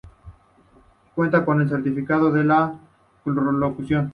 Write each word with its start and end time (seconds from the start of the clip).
Cuenta 1.13 1.45
con 1.45 1.61
un 1.61 1.69
certificado 1.69 2.31
de 2.31 2.43
locución. 2.43 4.09